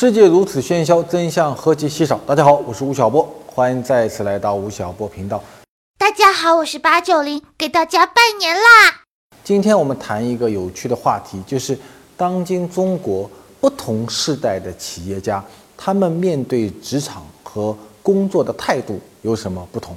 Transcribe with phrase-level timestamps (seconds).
[0.00, 2.20] 世界如此喧嚣，真相何其稀少。
[2.24, 5.42] 大家好，我是吴晓波，欢迎再次来到吴晓波频道。
[5.98, 8.60] 大家好，我是八九零，给大家拜年啦！
[9.42, 11.76] 今天我们谈一个有趣的话题，就是
[12.16, 13.28] 当今中国
[13.60, 15.44] 不同世代的企业家，
[15.76, 19.96] 他们面对职场和工作的态度有什么不同？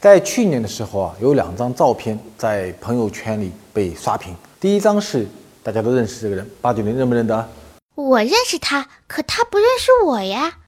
[0.00, 4.32] 在去年的时候啊，有两张照片在朋友圈里被刷屏。
[4.60, 5.26] 第一张是
[5.60, 7.48] 大家都认识这个人，八九零认不认得？
[7.96, 10.58] 我认识他，可他不认识我呀。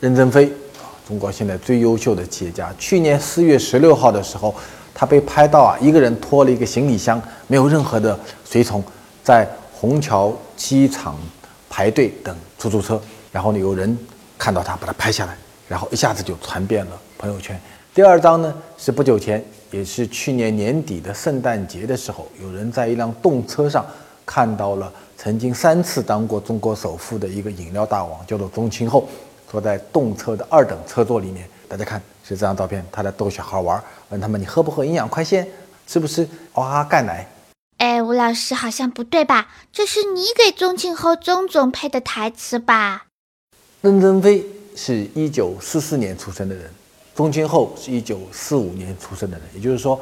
[0.00, 0.50] 任正非，
[1.06, 2.74] 中国现在最优秀的企业家。
[2.78, 4.54] 去年四月十六号的时候，
[4.94, 8.82] 他被拍到啊，一个人拖了一个行李箱，没有任何的随从，
[9.22, 11.16] 在虹桥机场
[11.68, 13.00] 排队等出租车。
[13.30, 13.96] 然后呢，有人
[14.38, 15.36] 看到他，把他拍下来，
[15.68, 17.60] 然后一下子就传遍了朋友圈。
[17.94, 23.86] 第二张呢，是不久前，也是去年年底的圣诞节的时候，有人在一辆动车上
[24.30, 24.92] 看到了。
[25.16, 29.08] 曾经三次当过中国首富的一个饮料大王，叫做宗庆后，
[29.50, 31.48] 坐在动车的二等车座里面。
[31.68, 35.46] 大家看，是这张照片，他在逗小孩玩，问他们：“你喝不喝营养快线？
[35.86, 37.28] 吃不吃哇哈钙奶？”
[37.78, 39.48] 哎，吴老师好像不对吧？
[39.72, 43.06] 这是你给宗庆后宗总配的台词吧？
[43.82, 46.70] 任正非是一九四四年出生的人，
[47.14, 50.00] 宗庆后是一九四五年出生的人，也就是说，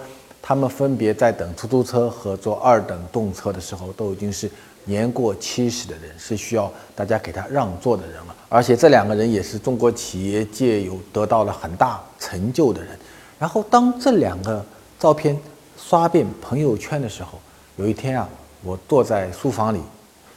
[0.48, 4.50] 他们分别在等出租车和坐二等动车的时候，都已经是。
[4.86, 12.98] 年过七十的人是需要大家给他让座的人了，而且这两个人也是中国企业界有得到了很大成就的人。
[13.38, 14.64] 然后当这两个
[14.98, 15.38] 照片
[15.76, 17.38] 刷遍朋友圈的时候，
[17.76, 18.26] 有一天啊，
[18.62, 19.82] 我坐在书房里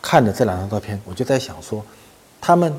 [0.02, 1.82] 看着这两张照片，我就在想说，
[2.42, 2.74] 他们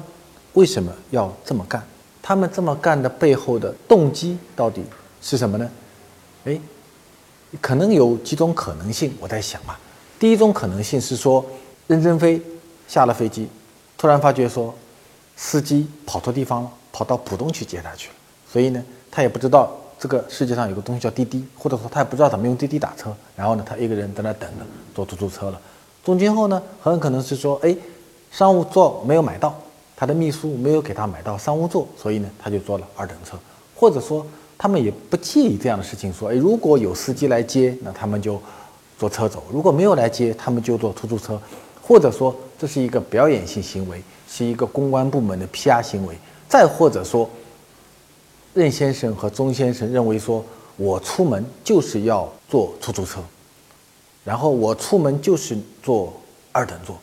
[0.52, 1.82] 为什么要这么干？
[2.20, 4.84] 他们这么干的背后的动机到底
[5.22, 5.70] 是什么呢？
[6.44, 6.60] 哎，
[7.60, 9.78] 可能有几种可能性，我在想啊，
[10.18, 11.44] 第一种可能性是说。
[11.88, 12.40] 任正非
[12.86, 13.46] 下了飞机，
[13.98, 14.72] 突然发觉说，
[15.36, 18.14] 司机跑错地方了，跑到浦东去接他去了。
[18.50, 23.14] 所以呢，他也不知道这个世界上有个东西叫滴滴，或者说他也不知道怎么用滴滴打车。
[23.36, 24.64] 然后呢，他一个人在那等着
[24.94, 25.60] 坐出租车了。
[26.04, 27.76] 中间后呢，很可能是说，哎，
[28.30, 29.54] 商务座没有买到，
[29.94, 33.36] 他的秘书没有给他买到商务座，所以呢，他就坐了二等车。
[33.74, 34.24] 或者说，
[34.62, 38.40] 他们也不介意这样的事情，说，哎，如果有司机来接，那他们就
[38.96, 41.36] 坐车走；如果没有来接，他们就坐出租车。
[41.82, 46.14] 或者说这是一个表演性行为，是一个公关部门的 PR 行为。
[46.48, 47.28] 再或者说，
[48.54, 50.44] 任先生和钟先生认为说，
[50.76, 53.20] 我出门就是要坐出租车，
[54.22, 56.12] 然后我出门就是坐
[56.52, 56.96] 二等座，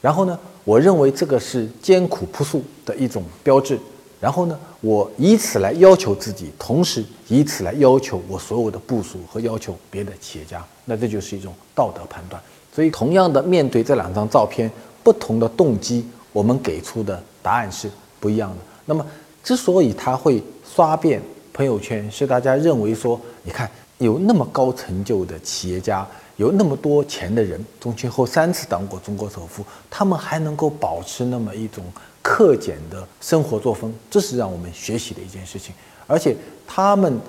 [0.00, 3.78] 然后呢，我认为这个是艰苦朴素的一种标志，
[4.24, 12.42] 然后呢，我以此来要求自己，同时以此来要求我所有的部署和要求别的企业家，那这就是一种道德判断。
[12.74, 14.70] 所以，同样的面对这两张照片，
[15.02, 18.56] 不同的动机，我们给出的答案是不一样的。
[18.86, 19.04] 那么，
[19.42, 20.42] 之所以他会
[20.74, 21.20] 刷遍
[21.52, 31.84] 朋友圈，是大家认为说，你看有那么高成就的企业家，有那么多钱的人，宗庆后三次当过中国首富，他们还能够保持那么一种
[32.24, 35.74] 克俭的生活作风，这是让我们学习的一件事情。
[36.06, 36.34] 而且，
[36.66, 37.20] 他们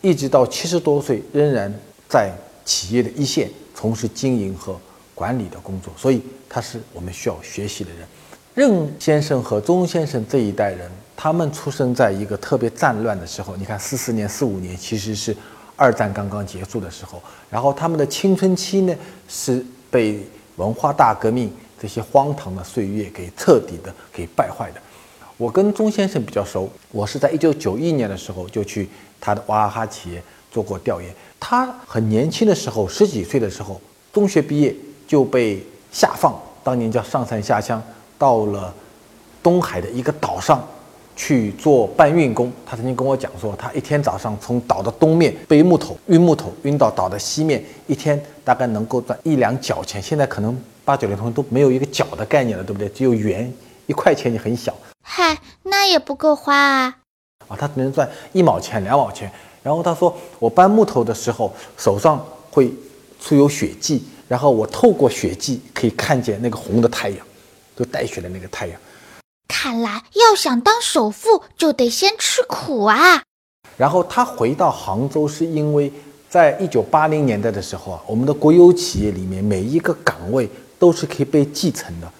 [0.00, 1.70] 一直到七十多岁，仍然
[2.08, 2.32] 在
[2.64, 3.50] 企业的一线。
[3.72, 4.78] 从事经营和
[5.14, 8.06] 管理的工作，所以他是我们需要学习的人。
[8.54, 13.56] 任先生和钟先生这一代人，他们出生在一个特别战乱的时候。
[13.56, 15.34] 你看，四四年、四五年其实是
[15.76, 18.94] 二战刚刚结束的时候，然后他们的青春期呢
[19.28, 20.20] 是被
[20.56, 24.80] 文化大革命这些荒唐的岁月给彻底的给败坏的。
[25.38, 28.86] 我跟钟先生比较熟，我是在一九九一年的时候就去
[29.18, 31.10] 他的娃哈哈企业做过调研。
[31.40, 33.80] 他很年轻的时候，十几岁的时候，
[34.12, 34.76] 中学毕业
[35.08, 37.82] 就被下放，当年叫上山下乡，
[38.18, 38.74] 到了
[39.42, 40.62] 东海的一个岛上
[41.20, 42.50] 去做搬运工。
[42.64, 50.00] 他曾经跟我讲说，他一天早上从岛的东面背木头运木头运到岛的西面，一天大概能够赚一两角钱。
[50.00, 52.88] 现在可能八九零同学都没有一个角的概念了，对不对？
[52.88, 53.52] 只有元
[53.86, 54.74] 一块钱，也很小。
[55.02, 56.96] 嗨，那也不够花啊！
[57.48, 59.30] 啊，他只能赚一毛钱、两毛钱。
[59.62, 62.72] 然后他说，我搬木头的时候手上会
[63.20, 67.18] 出有血迹，然后我透过血迹可以看见那个红的太阳，
[67.76, 68.80] 就带血的那个太阳。
[69.50, 73.22] 看来要想当首富，就得先吃苦啊。
[73.76, 75.92] 然后他回到杭州，是因为
[76.28, 80.48] 在一九八零年代的时候啊，我们的国有企业里面每一个岗位
[80.78, 82.10] 都是可以被继承的。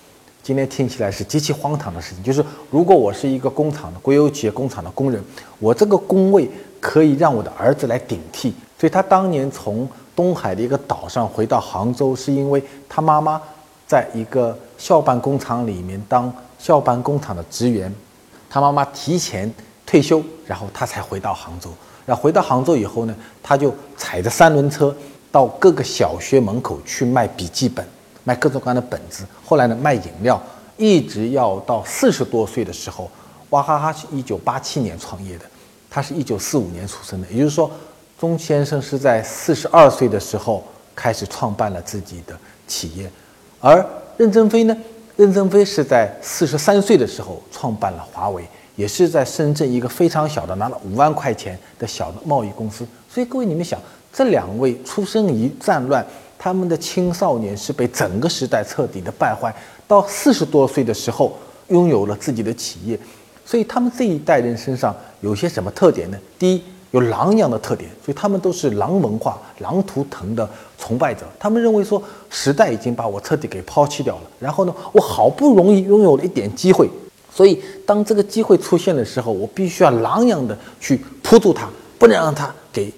[0.42, 5.22] 今天听起来是极其荒唐的事情，就是如果我是一个工厂的国有企业工厂的工人，
[5.58, 6.50] 我这个工位。
[6.82, 9.86] 可以让我的儿子来顶替，所以他当年从
[10.16, 13.38] 东海的一个岛上回到杭州，是因为他妈妈
[13.90, 17.92] 在一个校办工厂里面当校办工厂的职员，
[18.48, 19.52] 他妈妈提前
[19.84, 21.68] 退休，然后他才回到杭州。
[22.06, 24.94] 然后回到杭州以后呢，他就踩着三轮车
[25.32, 27.84] 到各个小学门口去卖笔记本，
[28.22, 29.26] 卖各种各样的本子。
[29.44, 30.40] 后来呢，卖饮料，
[30.76, 33.10] 一直要到四十多岁的时候。
[33.48, 35.44] 娃哈哈是一九八七年创业的，
[35.90, 37.68] 他是一九四五年出生的，也就是说，
[38.20, 40.62] 钟先生是在四十二岁的时候
[40.94, 42.38] 开始创办了自己的
[42.68, 43.10] 企业，
[43.60, 43.86] 而
[44.16, 44.76] 任正非呢？
[45.16, 48.42] 任正非是在四十三岁的时候创办了华为，
[48.74, 52.86] 也是在深圳一个非常小的拿了五万块钱的小的贸易公司。
[53.08, 53.78] 所以各位你们想，
[54.10, 56.04] 这两位出生于战乱，
[56.38, 59.54] 他们的青少年是被整个时代彻底的败坏，
[59.86, 61.36] 到四十多岁的时候
[61.68, 62.98] 拥有了自己的企业。
[63.44, 66.18] 所以他们这一代人身上有些什么特点呢？
[66.38, 66.62] 第一。
[66.92, 70.48] 有狼一样的特点，所以他们都是狼文化、狼图腾的
[70.78, 71.22] 崇拜者。
[71.38, 74.22] 他们认为说，时代已经把我彻底给抛弃掉了。
[74.38, 76.90] 然后呢，我好不容易拥有了一点机会，
[77.32, 82.92] 所以当这个机会出现的时候，我必须要狼一样的去扑住它，不能让它给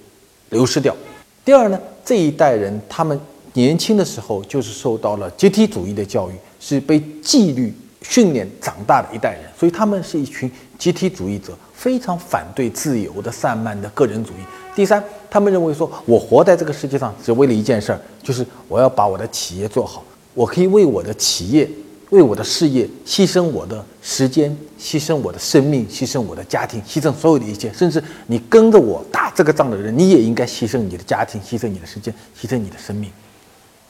[0.49, 0.97] 流失掉。
[1.45, 3.21] 第二呢，这一代人他们
[3.53, 11.57] 年轻的时候就是受到了集体主义的教育，是被纪律训练长大的一代人，所以他们是一群集体主义者。
[11.75, 14.37] 非常反对自由的散漫的个人主义。
[14.73, 20.05] 第三，他们认为说，我活在这个世界上只为了一件事儿，就是我要把我的企业做好。
[20.33, 21.69] 我可以为我的企业、
[22.11, 27.73] 为我的事业牺牲我的时间，牺牲我的生命，牺牲我的家庭，牺牲所有的一切。
[27.73, 33.11] 甚至你跟着我打这个仗的人，你也应该牺牲你的家庭，牺牲你的时间，牺牲你的生命。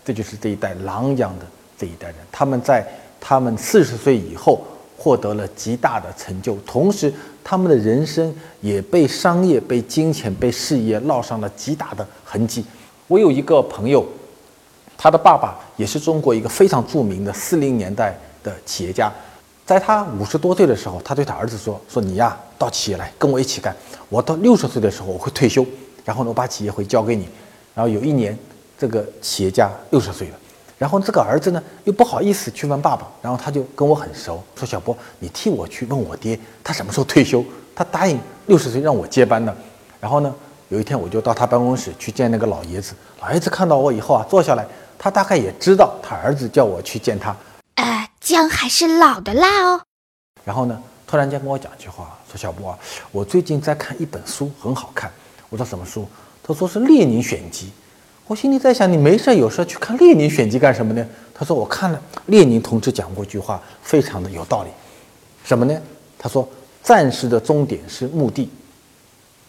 [0.03, 1.45] 这就是这一代狼一样的
[1.77, 2.17] 这一代人。
[2.33, 2.87] 他们在
[3.23, 4.61] 他们四十岁以后。
[4.99, 12.65] 获得了极大的成就，同时他们的人生也被商业、被金钱、被事业烙上了极大的痕迹。
[13.09, 14.07] 我有一个朋友，
[14.97, 19.13] 他的爸爸也是中国一个非常著名的四零年代的企业家。
[19.67, 23.75] 在他五十多岁的时候，他对他儿子说：“说你呀，到企业来跟我一起干。
[24.09, 25.67] 我到六十岁的时候我会退休，
[26.05, 27.29] 然后呢，我把企业会交给你。”
[27.75, 28.39] 然后有一年，
[28.79, 30.39] 这个企业家六十岁了。
[30.83, 37.45] 然后这个儿子呢，又不好意思去问爸爸，然后他就跟我很熟，说小波，你替我去问我爹，他什么时候退休？
[37.73, 39.57] 他答应六十岁让我接班的。
[40.01, 40.35] 然后呢，
[40.71, 44.67] 有一天我就到他办公室去见那个老爷子，老爷子看到我以后啊，坐下来，
[44.99, 47.37] 他大概也知道他儿子叫我去见他。
[47.77, 49.81] 呃，姜还是老的辣哦。
[50.43, 50.77] 然后呢，
[51.07, 52.79] 突然间跟我讲句话，说小波啊，
[53.13, 55.09] 我最近在看一本书，很好看。
[55.49, 56.09] 我说什么书？
[56.43, 57.67] 他说是《列宁选集》。
[58.33, 61.07] 我心里在想，你没事有事去看列宁选集干什么呢？
[61.35, 64.71] 他说我看了列宁同志讲过一句话，非常的有道理，
[65.45, 65.83] 什么呢？
[66.19, 66.49] 他说
[66.83, 68.49] 战士的终点是墓地。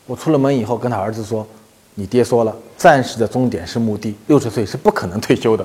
[0.05, 1.47] 我出了门以后跟他儿子说，
[1.95, 5.63] 你爹说了，战士的终点是墓地，六十岁是不可能退休的，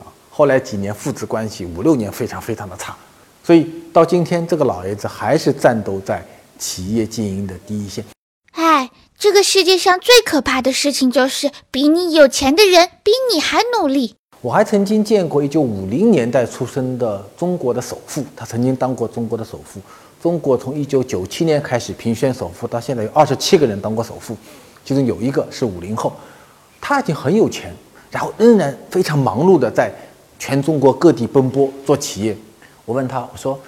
[0.00, 2.96] 啊，后来几年父子关系五六年非常非常的差，
[3.42, 6.24] 所以到今天这个老爷子还是战斗在
[6.58, 8.02] 企业经营的第一线。
[9.24, 14.14] 这个世界上最可怕的事情就是比你有钱的人比你还努力。
[14.42, 19.80] 我还曾经见过一九五零年代出生的中国的首富，他曾经当过中国的首富。
[20.22, 24.36] 中国从一九九七年开始评选首富，到现在有二十七个人当过首富，
[24.84, 26.12] 其中有一个是五零后，
[26.78, 27.74] 他已经很有钱，
[28.10, 29.90] 然后仍然非常忙碌的在
[30.38, 32.36] 全中国各地奔波做企业。
[32.84, 33.58] 我问他，我说，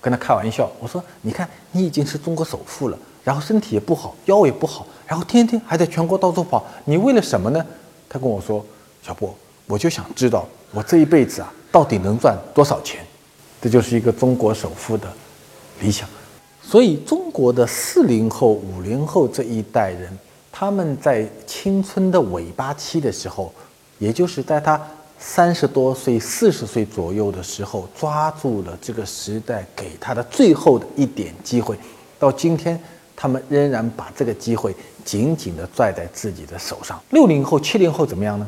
[0.00, 2.98] 跟他开玩笑，我说，你看你已经是中国首富了。
[3.26, 7.66] 然后身体也不好，腰也不好，然后天天还在全国到处跑，你为了什么呢？
[8.08, 8.64] 他跟我说
[9.02, 9.34] ：“小波，
[9.66, 13.04] 我就想知道我这一辈子啊，到底能赚多少钱。”
[13.60, 15.08] 这就是一个中国首富的
[15.80, 16.08] 理想。
[16.62, 20.16] 所以，中国的四零后、五零后这一代人，
[20.52, 23.52] 他们在青春的尾巴期的时候，
[23.98, 24.80] 也就是在他
[25.18, 31.76] 三十多岁、四十岁左右的时候，抓住了这个时代给他的最后的一点机会，
[32.20, 32.80] 到今天。
[33.16, 37.02] 他们仍然把这个机会紧紧地拽在自己的手上。
[37.10, 38.46] 六零后、七零后怎么样呢？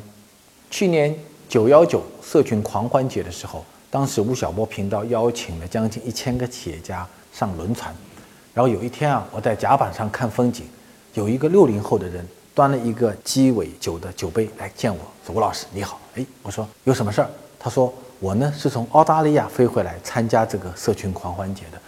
[0.70, 1.12] 去年
[1.48, 7.94] 九幺九社群狂欢节的时候，当时吴晓波频道邀请了将近一千个企业家上轮船。
[8.52, 10.66] 然后有一天啊，我在甲板上看风景，
[11.14, 17.30] 有一个六零后的人端了一个鸡尾酒的酒杯来见我，说：“吴老师你好。”哎，我说有什么事儿？
[17.58, 21.80] 他说：“我呢是从澳大利亚飞回来参加这个社群狂欢节的。”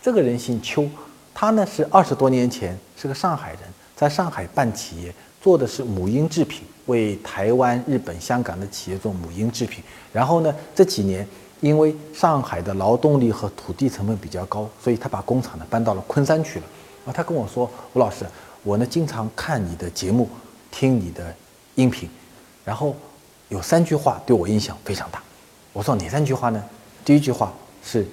[0.00, 0.88] 这个人姓邱。
[1.34, 3.60] 他呢是二十多年前是个上海人，
[3.96, 9.82] 在上海办企业，做的是母婴制品，为台湾、日本、香港的企业做母婴制品。
[10.12, 11.26] 然后呢这几年
[11.60, 16.64] 因为上海的劳动力和土地成本比较高，所以他把工厂呢搬到了昆山去了。
[17.06, 18.24] 啊，他跟我说：“吴老师，
[18.62, 20.28] 我呢经常看你的节目，
[20.70, 21.34] 听你的
[21.74, 22.08] 音频，
[22.64, 22.94] 然后
[23.48, 25.22] 有三句话对我印象非常大。”
[25.72, 26.62] 我说：“哪三句话呢？”
[27.04, 28.06] 第一句话是。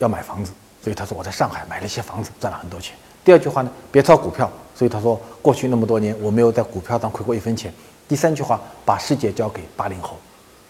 [0.00, 0.50] 要买房子，
[0.84, 2.94] 所以他说我在上海买了一些房子，赚了很多钱。
[3.24, 7.72] 第二句话呢，别炒股票，所以他说过去那么多年我没有在股票上亏过一分钱。
[8.06, 10.18] 第三句话，把世界交给八零后，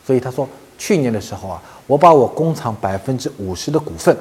[0.06, 4.16] 所以他说去年的时候啊，我把我工厂百分之五十的股份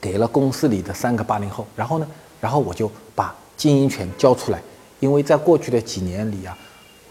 [0.00, 2.06] 给了公司里的三个八零后，然后呢，
[2.40, 4.58] 然后我就把经营权交出来，
[4.98, 6.56] 因为在过去的几年里啊，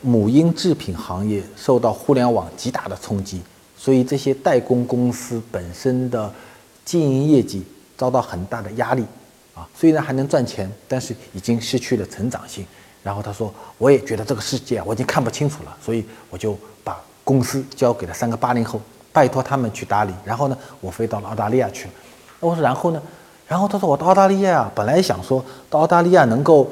[0.02, 3.44] 母婴制品行业受到互联网极大的冲击，
[3.78, 6.34] 所以这些代工公司本身的
[6.84, 7.64] 经营业绩
[7.98, 9.04] 遭到很大的压力。
[9.56, 12.66] 啊，虽然还能赚钱，但是已经失去了成长性。
[13.04, 18.82] 然后他说：“我也觉得这个世界，我已经看不清楚了，所以我就把公司交给了三个八零后，
[19.12, 20.14] 拜托他们去打理。
[20.26, 21.94] 然后呢，我飞到了澳大利亚去了。
[22.40, 23.02] 我说，然后呢？
[23.48, 26.68] 然后他说，我到澳大利亚啊，本来想说到澳大利亚能够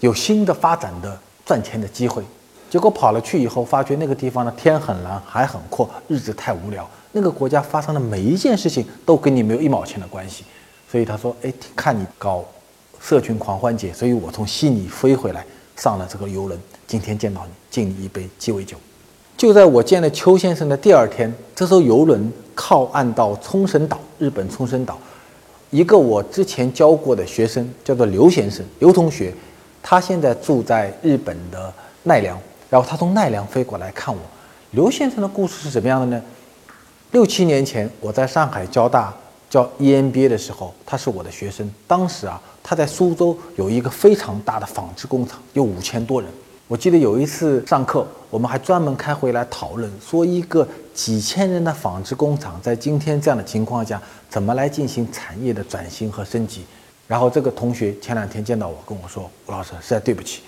[0.00, 2.22] 有新的发展的赚钱的机会，
[2.70, 6.88] 结果跑了去以后，发觉那个地方呢，天很蓝，海很阔，日子太无聊。
[7.10, 10.44] 那个国家发生的每一件事情都跟你没有一毛钱的关系。”
[10.92, 12.44] 所以他说：“哎，看你搞
[13.00, 15.42] 社群狂欢节，所以我从悉尼飞回来，
[15.74, 16.60] 上了这个游轮。
[16.86, 18.76] 今天见到你，敬你一杯鸡尾酒。
[19.34, 24.98] 就在我见了邱先生的第二天，这艘游轮靠岸到冲绳岛，日本冲绳岛。
[25.70, 29.32] 一个我之前教过的学生叫做刘先生，刘同学，
[29.82, 31.72] 他现在住在日本的
[32.02, 34.20] 奈良，然后他从奈良飞过来看我。
[34.72, 36.22] 刘先生的故事是怎么样的呢？
[37.12, 39.10] 六七年前，我在上海交大。”
[39.52, 41.70] 叫 EMBA 的时候，他是我的学生。
[41.86, 46.30] 当时啊，他在苏州有一个非常大的纺织工厂，有五千多人。
[46.68, 56.64] 我记得有一次上课，我们还专门开会来讨论，说一个几千人的纺织工厂，在今天这样的情况下，怎么来进行产业的转型和升级。
[57.06, 60.40] 然后这个同学前两天见到我，跟我说：“吴老师，实在对不起，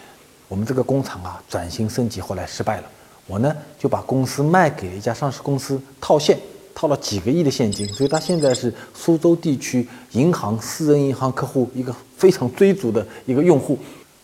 [0.48, 2.84] 我们这个工厂啊，转型升级后来失败了。
[3.26, 6.38] 我呢，就把公司卖给了一家上市公司套现。”
[6.74, 13.78] 套了几个亿的现金，所以他现在是苏州地区银行、私人银行客户一个非常追逐的一个用户，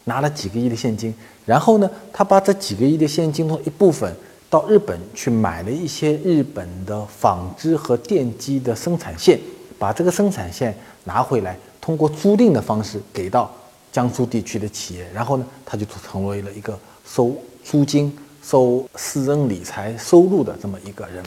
[0.05, 1.15] 拿了几个亿的现金。
[1.47, 4.15] 然后呢，他把这几个亿的现金中一部分
[4.49, 9.39] 到日本去买了一些日本的纺织和电机的生产线，
[9.79, 13.51] 把这个生产线拿回来，通过租赁的方式给到
[13.93, 15.07] 江苏地区的企业。
[15.15, 21.25] 然后呢，他就成为了一个收租金、收私人理财收入的这么一个人。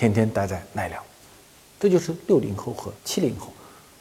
[0.00, 1.02] 天天待在奈良，
[1.78, 3.48] 这就是六零后和七零后，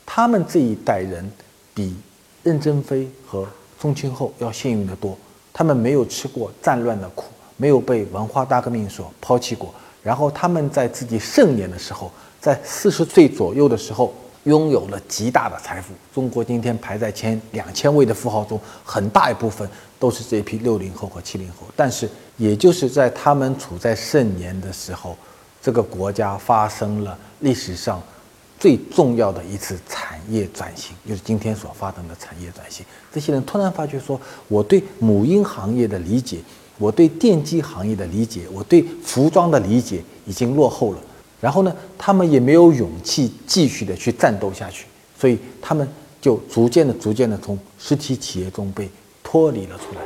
[0.05, 1.29] 他们这一代人
[1.73, 1.93] 比
[2.41, 3.45] 任正非和
[3.77, 5.17] 宗庆后要幸运得多。
[5.51, 7.25] 他们没有吃过战乱的苦，
[7.57, 9.73] 没有被文化大革命所抛弃过。
[10.01, 14.13] 然后他们在自己盛年的时候，在四十岁左右的时候，
[14.45, 15.93] 拥有了极大的财富。
[16.13, 21.67] 中国今天排在前两千位的富豪中，很大一部分都是这批六零后和七零后。
[21.75, 25.17] 但是，也就是在他们处在盛年的时候。
[25.61, 28.01] 这个国家发生了历史上
[28.59, 32.85] 最重要的一次产业转型，就是今天所发生的产业转型。
[33.13, 36.39] 这些人突然发觉说：“我对母婴行业的理解，
[36.77, 40.99] 我对电机行业的理解，我对服装的理解已经落后了。”
[41.41, 44.85] 然后呢，他们也没有勇气继续的去战斗下去，
[45.17, 45.87] 所以他们
[46.19, 48.89] 就逐渐的、逐渐的从实体企业中被
[49.23, 50.01] 脱离了出来。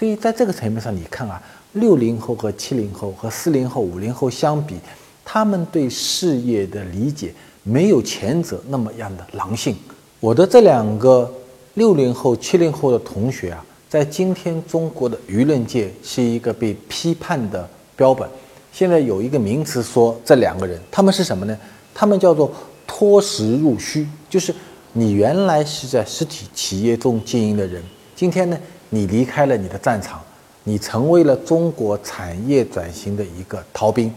[0.00, 1.40] 所以在这个层面上，你看啊。
[1.74, 4.76] 六零后和七零后和四零后、五零后相比，
[5.24, 9.76] 他们对事业的理解没有前者那么样的狼性。
[10.18, 11.30] 我的这两个
[11.74, 18.26] 六零后、七零后的同学啊，在今天中国的舆论界是一个被批判的标本。
[18.72, 21.56] 现在有一个名词说这两个人，他们是什么呢？
[21.94, 22.50] 他们叫做
[22.84, 24.52] 脱实入虚，就是
[24.94, 27.80] 你原来是在实体企业中经营的人，
[28.16, 28.58] 今天呢，
[28.90, 30.20] 你离开了你的战场。
[30.64, 34.12] 你成为了中国产业转型的一个逃兵，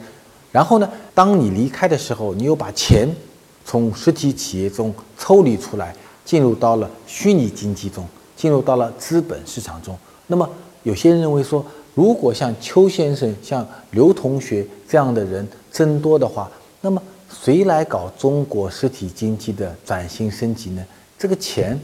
[0.52, 3.08] 然后呢，当你离开的时候，你又把钱
[3.64, 9.98] 从实体企业中抽离出来，进入到了虚拟经济中，进入到了资本市场中。
[10.28, 10.48] 那么，
[10.84, 11.66] 有些人认为说，
[11.96, 16.52] 如果像邱先生、像刘同学这样的人增多的话，
[16.82, 17.02] 那么
[17.32, 20.86] 谁来搞中国实体经济的转型升级呢？
[21.18, 21.80] 这个钱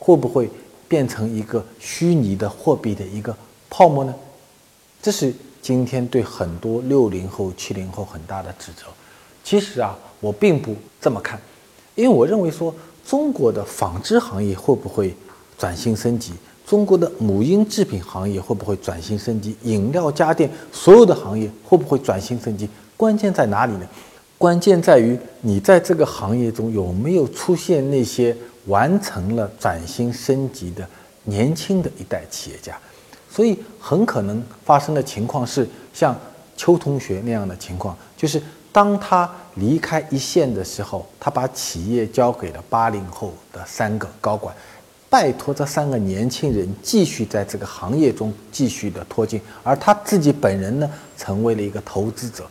[0.00, 0.50] 会不会
[0.90, 3.32] 变成一个虚拟的货币的一个？
[3.68, 4.12] 泡沫呢？
[5.00, 5.32] 这是
[5.62, 8.86] 今天对很多六零后、七零后很大的指责。
[9.44, 11.40] 其实啊，我并不这么看，
[11.94, 12.74] 因为我认为说，
[13.06, 15.14] 中国的纺织行业会不会
[15.56, 16.32] 转型升级？
[16.66, 19.56] 中国的母婴制品行业会不会转型升级？
[19.62, 22.68] 饮料、家电所有的行业会不会转型升级？
[22.96, 23.86] 关键在哪里呢？
[24.40, 28.34] 关键在于你在这个行业中有没有出现那些
[28.68, 30.88] 完成了转型升级的
[31.24, 32.74] 年轻的一代企业家。
[33.30, 36.18] 所以很可能发生的情况是像
[36.56, 38.42] 邱同学那样的情况，就是
[38.72, 44.56] 当他离开一线的时候，他把企业交给了八零后的三个高管，
[45.10, 52.46] 拜托这三个年轻人继续在这个行业中继续的拖进，而他自己本人呢，成为了一个投资者，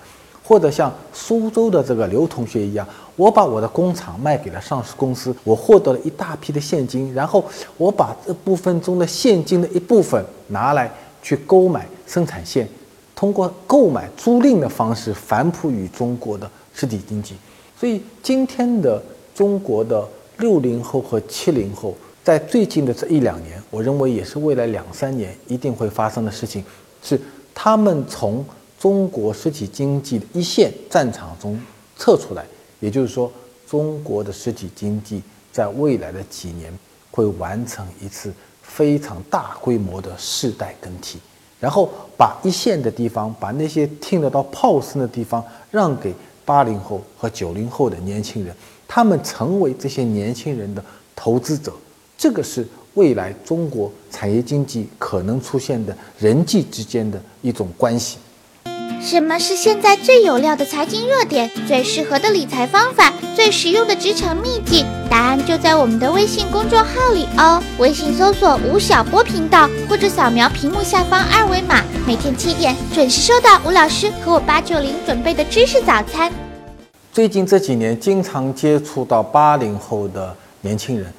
[0.49, 2.83] 或者像苏州的这个刘同学一样，
[3.15, 7.45] 我把我的工厂卖给了上市公司，我获得了一大批的现金，然后
[7.77, 10.91] 我把这部分中的现金的一部分拿来
[11.21, 12.67] 去购买生产线。
[13.15, 17.35] 通过购买、租赁的方式反哺于中国的实体经济，
[17.79, 18.99] 所以今天的
[19.35, 20.03] 中国的
[20.39, 26.63] 六零后和七零后，在最近的这一两年，我认为也是未来两三年一定会发生的事情，
[27.03, 27.21] 是
[27.53, 28.43] 他们从
[28.79, 31.59] 中国实体经济的一线战场中
[31.97, 32.45] 撤出来，
[32.79, 33.29] 也就是说，
[33.67, 35.21] 中国的实体经济
[35.51, 36.73] 在未来的几年
[37.11, 38.33] 会完成一次
[38.63, 41.19] 非常大规模的世代更替。
[41.59, 46.13] 然后把一线的地方，把那些听得到炮声的地方让给
[46.45, 48.55] 八零后和九零后的年轻人，
[48.87, 50.81] 他们成为这些年轻人的
[51.17, 51.73] 投资者，
[52.17, 58.17] 这个是未来中国产业经济可能出现的人际之间的一种关系。
[59.01, 61.49] 什么是现在最有料的财经热点？
[61.65, 63.13] 最适合的理财方法？
[63.33, 64.85] 最实用的职场秘籍？
[65.09, 67.63] 答案就在我们的微信公众号里哦！
[67.77, 76.29] 微信搜索“吴晓波频道”或者扫描屏幕下方二维码，每天七点准时收到吴老师和我八九零准备的知识早餐。
[77.13, 81.11] 最近这几年，经常接触到八零后的年轻人，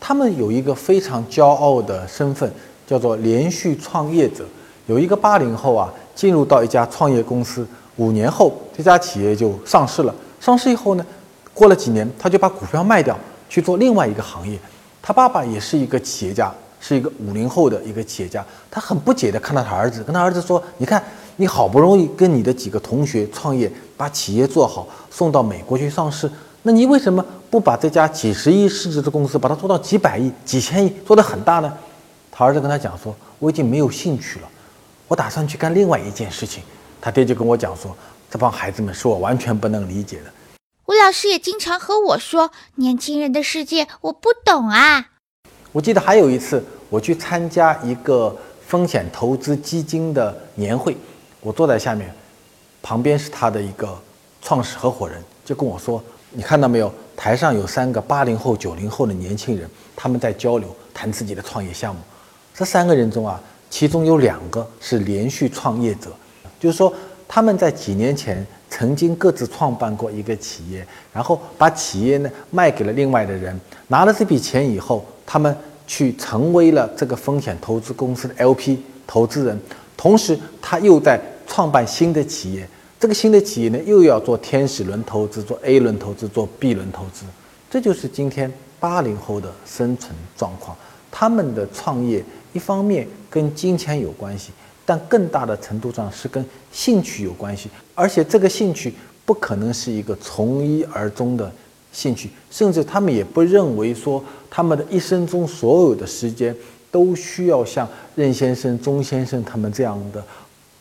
[0.00, 2.52] 他们有一个非常骄傲的身份，
[2.84, 4.44] 叫做连续创业者。
[4.86, 5.88] 有一个八零后啊。
[6.18, 10.12] 进入到一家创业公司，五年后这家企业就上市了。
[10.40, 11.06] 上市以后呢，
[11.54, 13.16] 过了几年，他就把股票卖掉
[13.48, 14.58] 去做另外一个行业。
[15.00, 18.44] 他爸爸也是一个企业家，是一个五零后的一个企业家。
[18.68, 21.00] 他很不解的看到他儿子，跟他儿子说：“你看，
[21.36, 26.28] 你好不容易跟你的几个同学创业，把企业做好，送到美国去上市，
[26.64, 31.72] 那你为什么不把这家几十亿市值的公司，把它做到几百亿、几千亿，做得很大呢？”
[32.32, 34.48] 他儿子跟他讲说：“我已经没有兴趣了。”
[35.08, 36.62] 我打算去干另外一件事情，
[37.00, 37.96] 他爹就跟我讲说，
[38.30, 40.24] 这帮孩子们是我完全不能理解的。
[40.84, 45.08] 吴老师也经常和我说，年轻人的世界我不懂啊。
[45.72, 50.94] 我记得还有一次，我去参加一个风险投资基金的年会，
[51.40, 52.14] 我坐在下面，
[52.82, 53.98] 旁边是他的一个
[54.42, 59.66] 创始合伙人，就跟我说，你看到没有，台上有三个八零后、九零后的年轻人，
[59.96, 62.02] 他们在交流，谈自己的创业项目。
[62.54, 63.40] 这三个人中啊。
[63.70, 66.10] 其中有两个是连续创业者，
[66.58, 66.92] 就是说
[67.26, 75.54] 他们在几年前曾经各自创办过一个企业，然后把企业呢卖给了另外的人，拿了这笔钱以后，他们
[75.86, 79.58] 去成为了这个风险投资公司的 LP 投资人，
[79.96, 82.66] 同时他又在创办新的企业，
[82.98, 87.24] 这个新的企业呢又要做天使轮投资、做 A 轮投资、做 B 轮投资，
[87.70, 90.76] 这就是今天八零后的生存状况，
[91.10, 92.24] 他们的创业。
[92.52, 94.50] 一方面跟金钱有关系，
[94.84, 101.52] 但更大的程度上是跟兴趣有关系，而且这个兴趣不可能是一个从一而终的
[101.92, 106.54] 兴趣，甚至他们也不认为说他们的一生中所有的时间
[106.90, 110.24] 都需要像任先生、钟先生他们这样的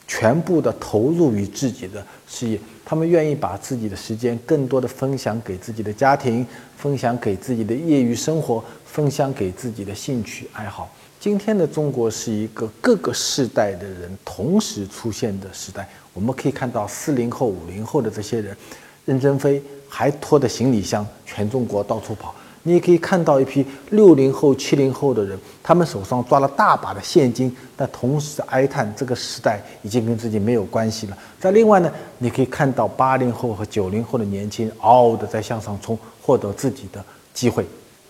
[0.08, 6.45] 全部的投入于自己的事业，他们愿意把自己的时间更多的分享给自己的家庭，
[6.77, 10.89] 分享给自己的业余生活，分享给自己的兴趣爱好。
[11.19, 15.88] 今天的中国是一个各个世代的人同时出现的时代。
[16.13, 18.56] 我们可以看到四零后、五零后的这些人，
[19.03, 22.34] 任正非还拖着行李箱全中国到处跑。
[22.63, 31.17] 你也可以看到一批六零后、七零后的人，他们手上抓了大把的现金，但同时哀叹这个时代已经跟自己没有关系了。
[31.39, 37.03] 在另外呢，你可以看到八零后和九零后的年轻人嗷嗷的在向上冲，获得自己的
[37.34, 37.65] 机会。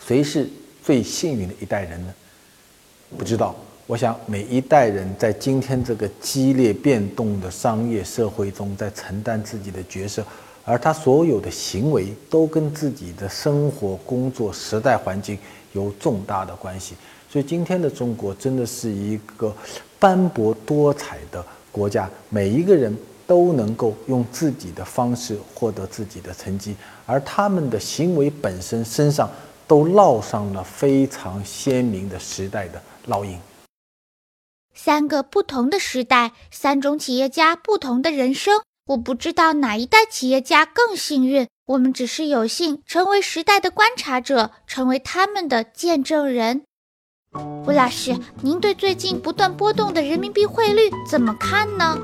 [0.06, 0.50] 谁是
[0.84, 2.14] 最幸运的一代人呢？
[3.16, 10.26] 不知道，我想每一代人在今天这个激烈变动的商业社会中，在承担自己的角色，
[10.66, 15.38] 而他所有的行为都跟自己的生活、工作、时代环境
[15.72, 16.96] 有重大的关系。
[17.30, 19.56] 所以，今天的中国真的是一个
[19.98, 29.30] 斑驳多彩的国家，每一个人都能够用自己的方式获得自己的成绩，而他们的行为本身身上
[29.68, 32.82] 都烙上了非常鲜明的时代的。
[33.08, 33.38] 烙印。
[34.74, 38.62] 三个不同的时代，三种企业家，不同的人生。
[38.88, 41.48] 我不知道哪一代企业家更幸运。
[41.66, 46.64] 我们只是有幸成为时代的观察者，成为他们的见证人。
[47.34, 51.98] 吴老师，您对最近不断波动的人民币汇率怎么看呢？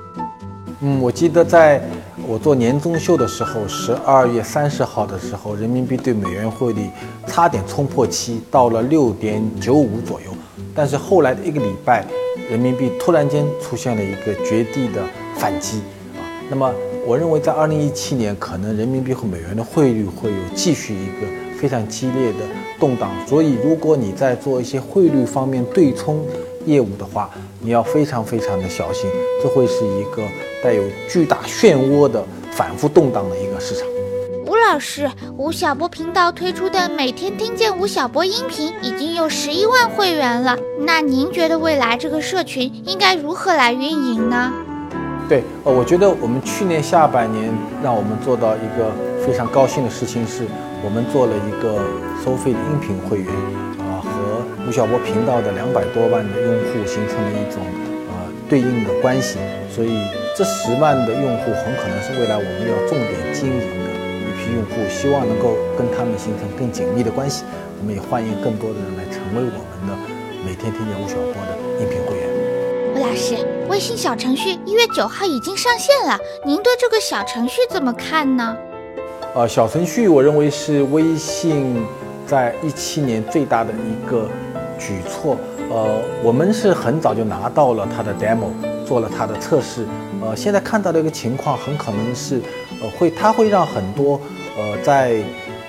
[0.86, 1.82] 嗯，我记得在
[2.28, 6.90] 我做年终秀的时候，十二月三十号的时候，人民币对美元汇率
[7.26, 10.28] 差点冲破七，到了六点九五左右。
[10.76, 12.06] 但是后来的一个礼拜，
[12.50, 15.02] 人民币突然间出现了一个绝地的
[15.38, 15.78] 反击
[16.18, 16.20] 啊。
[16.50, 16.70] 那么
[17.08, 22.40] 我认为在二零一七年，可能人民币和美元的汇率会有继续一个非常激烈的
[22.78, 23.10] 动荡。
[23.26, 26.26] 所以如果你在做一些汇率方面对冲
[26.66, 29.10] 业务的话，你要非常非常的小心，
[29.42, 30.24] 这会是一个
[30.64, 33.88] 带有巨大漩涡的反复动荡的一个市场。
[34.46, 44.52] 吴老师，吴晓波频道推出的每天听见吴晓波音频已经有十一万会员了，那您觉得未来这个社群应该如何来运营呢？
[45.30, 48.92] 对，呃，我觉得我们去年下半年让我们做到一个
[49.26, 50.44] 非常高兴的事情是，
[50.84, 51.80] 我们做了一个
[52.24, 53.34] 收费的音频会员，
[54.66, 57.62] 吴晓波频道的两百多万的用户形成了一种
[58.08, 58.16] 呃
[58.48, 59.38] 对应的关系，
[59.70, 59.92] 所以
[60.38, 63.92] 这十万的用户很可能是未来我们要重点经营的
[64.24, 67.44] 一批用户，希望能够跟他们形成更紧密的关系。
[67.82, 69.94] 我们也欢迎更多的人来成为我们的
[70.46, 72.24] 每天听见吴晓波的音频会员。
[72.96, 73.36] 吴老师，
[73.70, 78.56] 微信小程序一月九号已经上线了，您对这个小程序怎么看呢？
[79.36, 81.86] 呃，小程序我认为是微信
[82.26, 84.30] 在一七年最大的一个
[84.86, 85.38] 举措。
[85.70, 88.50] 呃，我们是很早就拿到了它的 demo，
[88.86, 89.86] 做了它的测试。
[90.22, 92.42] 呃，现在看到的一个情况，很可能是，
[92.82, 94.20] 呃，会它会让很多
[94.58, 95.22] 呃在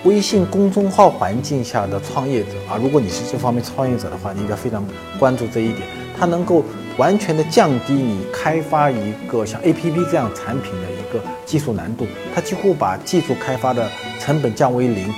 [0.05, 4.85] 微信公众号环境下的创业者啊，如果你是这方面创业者的话，你应该非常
[5.19, 6.65] 关注这一点，它能够。
[6.97, 15.13] 完全的降低你开发一个像 A P P 这样产品的一个技术难度，它几乎把技术开发的成本降为零。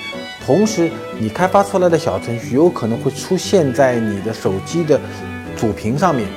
[0.46, 5.00] 同时，你开发出来的小程序有可能会出现在你的手机的
[5.56, 6.28] 主屏上面，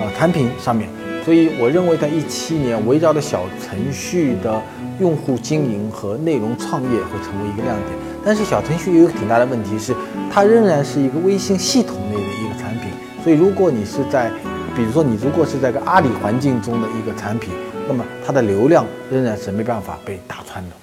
[0.00, 0.88] 啊，弹屏上面。
[1.22, 4.58] 所以，我认为在一七年，围绕着小程序的
[4.98, 7.90] 用户经营和内容创业会成为一个亮点。
[8.24, 9.94] 但是，小程序有一个挺大的问题是，
[10.32, 12.88] 它仍然是一个微信系统内的一个产品。
[13.22, 14.30] 所以，如果你是在
[14.74, 17.50] 比如说，你如果是在个阿里环境中的一个产品，
[17.86, 20.76] 那么它的流量仍然是没办法被打穿的。